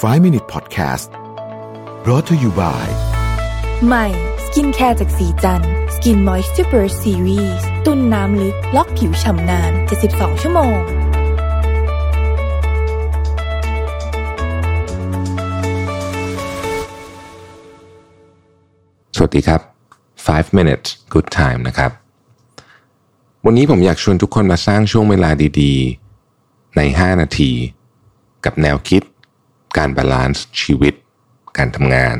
[0.00, 1.10] 5 Minute Podcast
[2.02, 2.86] brought to you by
[3.86, 4.06] ใหม่
[4.44, 5.62] skincare จากศรีจัน
[5.94, 9.72] ทร์ Skin Moisture Burst Series ตุนน้ำลึก ล็อกผิวฉ่ำนาน
[10.08, 10.76] 72 ชั่วโมง
[19.16, 19.60] สวัสดีครับ
[20.26, 21.90] 5 minutes good time นะครับ
[23.44, 25.30] วันนี้ผมอยากชวนทุกคนมาสร้างช่วงเวลา
[25.60, 27.50] ดีๆ ใน 5 นาที
[28.46, 29.02] กับแนวคิด
[29.78, 30.94] การ balance ชีวิต
[31.58, 32.16] การทำงาน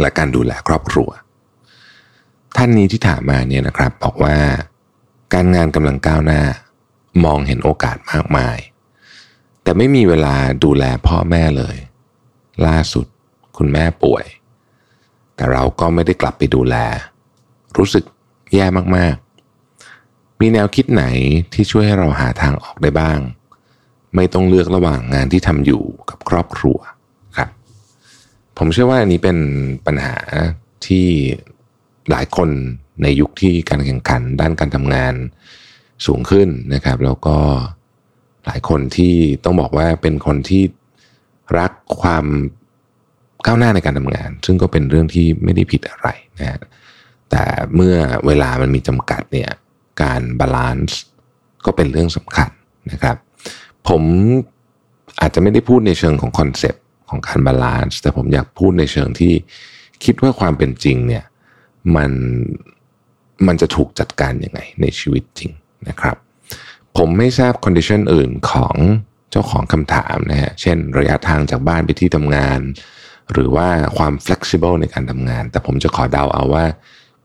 [0.00, 1.10] และการดูแลครอบครัว
[2.56, 4.36] ท่านนี้ที่ถามมาเนี่ยนะครับบอกว่า
[5.34, 6.42] การงานกำลังก้าวหน้า
[7.24, 8.58] มองเห็นโอกาสมากมาย
[9.62, 11.76] แต่ไม่มีเวลาดูแลพ่อแม่เลย
[12.66, 13.06] ล่าสุด
[13.56, 14.24] คุณแม่ป่วย
[15.34, 16.76] แต่เราก็ไม่ได้กลับไปดูแล
[17.76, 18.04] รู้สึก
[18.54, 21.04] แย่มากๆ มีแนวคิดไหน
[21.52, 23.18] ที่ช่วยให้เราหาทางออกได้บ้าง
[24.16, 26.78] ไม่ต้องเลือกระหว่างงานที่ทำอยู่กับครอบครัว
[27.36, 27.48] ครับ
[28.58, 29.38] ผมเชื่อว่าอันนี้เป็น
[29.86, 30.16] ปัญหา
[30.86, 31.06] ที่
[32.10, 32.48] หลายคน
[33.02, 35.14] ในยุคที่การแข่งขันด้านการทำงาน
[36.06, 37.36] สูงขึ้นนะครับ แล้วก็
[38.46, 40.62] หลายคนที่ต้องบอกว่าเป็นคนที่
[41.58, 42.24] รักความ
[43.46, 46.60] ก้าวหน้าในการทำงาน ซึ่งก็เป็นเรื่องที่ไม่ได้ผิดอะไรนะฮะ
[47.30, 47.94] แต่เมื่อ
[48.26, 49.50] เวลามันมีจำกัดเนี่ย
[50.02, 51.00] การ balance
[51.64, 52.50] ก็เป็นเรื่องสำคัญ
[52.92, 53.16] นะครับ
[53.92, 54.04] ผม
[55.20, 59.32] อาจจะไม่ได้พูดในเชิงของ concept ของการ balance แต่ผมอยากพูดในเชิงที่
[60.04, 61.24] คิดว่าความเป็นจริงเนี่ย
[61.96, 62.10] มัน
[63.46, 65.50] มันจะถูกจัดการยังไงในชีวิตจริง
[65.88, 66.16] นะครับ
[66.96, 68.74] ผมไม่ทราบ condition อื่นของ
[69.30, 72.60] เจ้าของคำถามนะฮะเช่นระยะทางจากบ้านไปที่ทำงาน
[73.32, 76.64] หรือว่าความ flexible ในการทำงาน แต่ผมจะขอเดาเอาว่า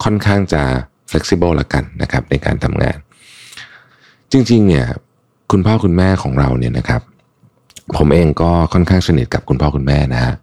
[0.03, 0.61] ค่อนข้างจะ
[1.11, 2.97] flexible ละกันนะครับในการทำงาน
[4.31, 4.87] จริงๆเนี่ย
[5.51, 7.01] คุณพ่อคุณแม่ของเราเนี่ยนะครับ
[7.97, 10.35] ผมเองก็ค่อนข้างสนิทกับคุณพ่อคุณแม่นะฮะ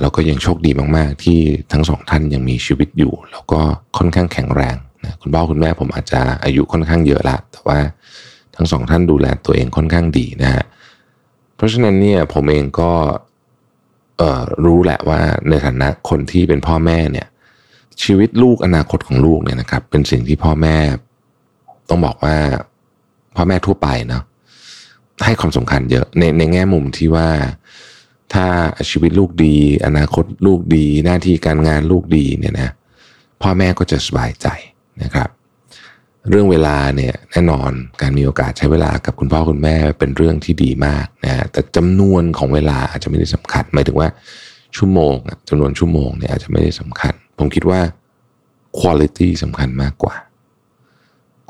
[0.00, 1.38] เราก็ยังโชคดีมากๆ ที่
[1.72, 3.60] ทั้งสองท่านยังมีชีวิตอยู่ แล้วก็
[3.98, 7.78] ค่อนข้างแข็งแรงนะคุณพ่อคุณแม่ผมอาจจะอายุค่อนข้างเยอะละแต่ว่า
[8.56, 10.64] ทั้งสองท่านดูแลตัวเองค่อนข้างดีนะฮะ
[11.56, 12.92] เพราะฉะนั้นเนี่ยผมเองก็
[14.64, 17.26] รู้แหละว่าในฐานะคนที่เป็นพ่อแม่เนี่ย
[18.02, 20.76] ชีวิตลูกอนาคตของลูกเนี่ยนะครับ เป็นสิ่งที่พ่อแม่
[21.88, 22.36] ต้องบอกว่า
[23.40, 24.22] พ่อแม่ทั่วไปเนาะ
[25.24, 27.28] ให้ความสำคัญเยอะในในแง่มุมที่ว่า
[28.34, 28.46] ถ้า
[28.90, 29.56] ชีวิตลูกดี
[29.86, 32.70] อนาคตลูกดี หน้าที่การงานลูกดีเนี่ยนะ
[33.42, 34.46] พ่อแม่ก็จะสบายใจ
[35.02, 35.28] นะครับ
[36.30, 37.70] เรื่องเวลาเนี่ยแน่นอน
[38.00, 44.08] การมีโอกาสใช้เวลากับคุณพ่อคุณแม่เป็นเรื่องที่ดีมากนะแต่จำนวนของเวลาอาจจะไม่ได้สำคัญหมายถึงว่า
[44.76, 45.14] ชั่วโมง
[45.48, 47.80] จำนวนชั่วโมงเนี่ยอาจจะไม่ได้สำคัญ ผมคิดว่า
[48.80, 50.14] quality สำคัญมากกว่า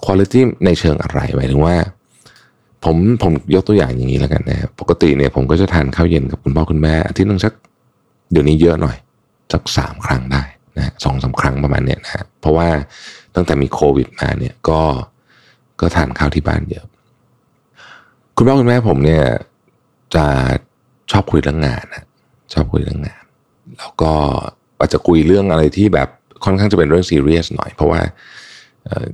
[0.04, 1.76] quality ในเชิงอะไรหมายถึงว่า
[2.84, 7.52] ผมผมยกตัวอย่างอย่างนี้แล้วกันนะปกติเนี่ยผมก็จะทานข้าวเย็นกับคุณพ่อคุณแม่อาทิตย์นึงสัก
[8.32, 8.96] เดี๋ยวนี้เยอะหน่อย
[9.52, 10.42] สักสามครั้งได้
[10.76, 12.68] นะสองสาครั้งประมาณเนี้ยนะเพราะว่า
[13.34, 14.80] ตั้งแต่มีโควิดมาเนี่ยก็
[15.80, 16.84] ก็ทานข้าวที่บ้านเยอะ
[18.36, 19.24] คุณพ่อคุณแม่ผมเนี่ย
[20.14, 20.26] จะ
[21.10, 22.04] ชอบคุยเรื่องงานนะ
[22.52, 23.22] ชอบคุยเรื่องงาน
[23.78, 24.12] แล้วก็
[24.78, 26.08] อาจจะคุยเรื่องอะไรที่แบบ
[26.44, 28.00] ค่อนข้างจะเป็นเรื่องซีเรียสหน่อย เพราะว่า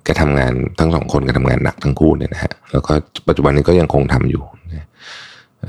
[0.04, 2.92] แกทำงานทั้งสองคนแกทำงานหนักทั้งคู่เนี่ยนะฮะแล้วก็
[3.28, 4.44] ปัจจุบันนี้ก็ยังคงทำอยู่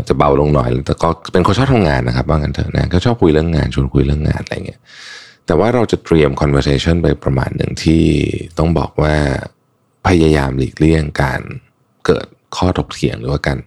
[0.10, 4.80] จะเบาลงหน่อยแต่ก็เป็นคนชอบทำงานนะครับว่างันเถอะนะก็ชอบคุยเรื่องงานชวนคุยเรื่องงานอะไรเงี้ย
[5.46, 8.04] แต่ว่าเราจะเตรียม conversation ไปประมาณหนึ่งที่
[8.58, 9.16] ต้องบอกว่า
[10.08, 11.42] พยายามหลีกเลี่ยงการ
[12.06, 12.26] เกิด
[12.56, 13.58] ข้อถกเถียงหรือว่าการ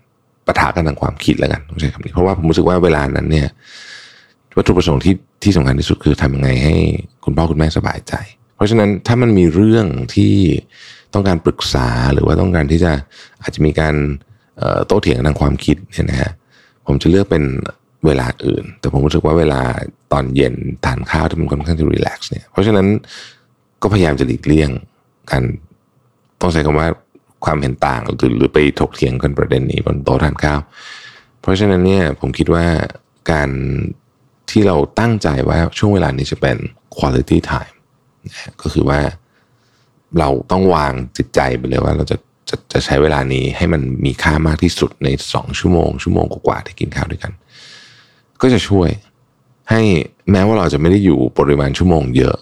[0.46, 3.48] ปะทะกันทางความคิดแล้วกันต้องใช้คำนี้ เพราะว่าผมรู้สึกว่าเวลานั้นเนี่ย
[4.56, 6.74] วัตถุประสงค์ที่ที่สำคัญที่สุดคือทำยังไงให้
[7.24, 8.14] คุณพ่อคุณแม่สบายใจ
[8.60, 10.34] ราะฉะนั้นถ้ามันมีเรื่องที่
[11.14, 12.92] ต้องการปรึกษาหรือว่าต้องการที่จะ
[13.42, 13.94] อาจจะมีการ
[14.86, 16.30] โต้เถียงทางความคิดเนี่ยนะฮะ
[16.86, 17.44] ผมจะเลือกเป็น
[18.06, 19.60] เวลาอื่น แต่ผมรู้สึกว่าเวลา
[20.12, 20.54] ตอนเย็น
[20.84, 22.86] ทานข้าวที่มันค่อนข้างจะรีแลกซ์เนี่ยเพราะฉะนั้น
[23.82, 24.70] ก็พยายามจะหลีกเลี่ยง
[25.30, 25.42] การ
[26.40, 26.88] ต้องใช้คำว่า
[27.44, 30.60] ความเห็นต่างหรือหรือไปถกเถียงกันประเด็นนี้บนโต๊ะทานข้าว
[31.40, 32.66] เพราะฉะนั้นเนี่ยผมคิดว่า
[33.32, 33.50] การ
[34.50, 36.56] ที่เราตั้งใจว่าช่วงเวลานี้จะเป็น
[36.96, 37.74] quality time
[38.60, 38.98] ก็คือว่า
[40.18, 42.16] เราต้องวางจิตใจไปเลยว่าเราจะ
[42.48, 47.32] จะจะใช้เวลานี้ให้มันมีค่ามากที่สุดในสองชั่วโมง ชั่วโมงกว่าที่กินข้าวด้วยกัน
[48.40, 48.88] ก็จะช่วย
[49.70, 49.80] ให้
[50.30, 52.36] แม้ว่าเราจะไม่ได้อยู่ปริมาณชั่วโมงเยอะ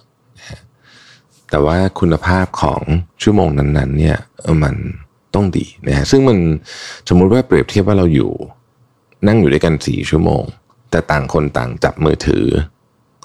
[1.50, 2.82] แต่ว่าคุณภาพของ
[3.22, 4.18] ชั่วโมงนั้นๆ เนี่ย
[4.62, 4.74] มัน
[5.34, 6.38] ต้องดีนะฮะซึ่งมัน
[7.08, 8.32] สมมุติว่าเปรียบเทียบว่าเราอยู่
[9.26, 10.42] นั่งอยู่ด้วยกันสี่ชั่วโมง
[10.90, 12.44] แต่ต่างคนต่างจับมือถือ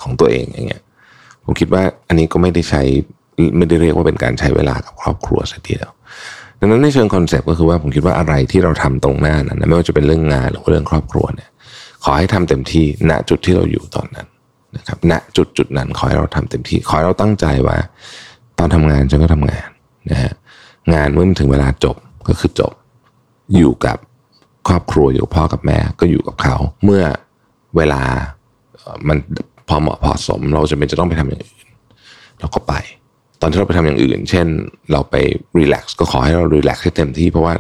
[0.02, 0.83] ของตัวเองอย่างเงี้ย
[1.46, 2.82] ผมคิดว่าอันนี้ก็ไม่ได้ใช้
[3.58, 5.94] ไม่ได้เรียกว่าเป็นการใช้เวลากับครอบครัวสักทีเดียว
[6.60, 11.50] ดังนั้นในเชิง concept ก็คือว่าผมคิดว่าอะไรที่เราทำตรงหน้านั้นไม่ว่าจะเป็นเรื่องงานหรือเรื่องครอบครัวเนี่ย
[12.04, 14.28] ขอให้ทำเต็มที่ณจุดที่เราอยู่ตอนนั้น
[14.78, 17.78] นะครับ ณจุดจุดนั้นขอให้เราทำเต็มที่ ขอให้เราตั้งใจว่า
[18.58, 19.68] ตอนทำงานฉันก็ทำงาน
[20.12, 20.34] นะฮะ
[20.94, 21.96] งานเมื่อมันถึงเวลาจบ
[22.28, 22.74] ก็คือจบ
[23.56, 23.98] อยู่กับ
[24.68, 27.04] ครอบครัวอยู่กับพ่อกับแม่ก็อยู่กับเขา เมื่อ
[27.78, 28.02] เวลา
[29.08, 29.18] มัน
[29.74, 31.68] อเหมาะพอสม เราจะเป็นจะต้องไปทำอย่างอื่น
[32.40, 32.74] เราก็ไป
[33.42, 34.48] ตอนที่เราไปทำอย่างอื่น เช่น
[34.92, 35.16] เราไป
[35.58, 37.54] รีแลกซ์ก็ขอให้เรารีแลกซ์ให้เต็มที่เพราะว่า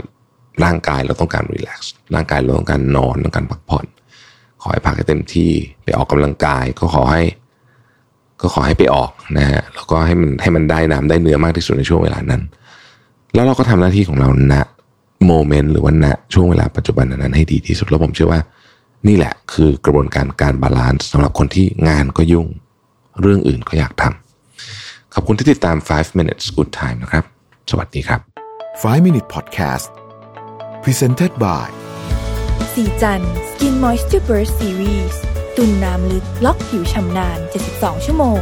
[0.63, 3.85] ร่างกายเราต้องการรีแลกซ์ร่างกายเราต้องการนอนต้องการพักผ่อน
[4.61, 5.51] ขอให้พักให้เต็มที่
[5.83, 7.23] ไปออกกำลังกายก็ขอให้
[8.41, 12.41] ก็ขอให้ไปออกนะฮะแล้วก็ให้มันให้มันได้น้ำได้เนื้อมากที่สุดในช่วงเวลานั้น
[13.33, 14.53] แล้วเราก็ทำหน้าที่ของเราณ
[15.25, 18.41] moment หรือว่าณช่วงเวลาปัจจุบันนั้นให้ดีที่สุดแล้วผมเชื่อว่า
[19.07, 22.47] นี่แหละคือกระบวนการการ balance สำหรับคนที่งานก็ยุ่ง
[23.21, 27.23] เรื่องอื่นก็อยากทำขอบคุณที่ติดตาม 5 minutes good time นะครับ
[27.71, 28.19] สวัสดีครับ
[28.61, 29.87] 5 Minute Podcast
[30.83, 31.67] Presented by
[32.73, 35.15] ศรีจันทร์ Skin Moisture Burst Series
[35.55, 37.39] ตุนน้ำลึกล็อกผิวฉ่ำนาน
[37.71, 38.39] 72 ชั่วโมง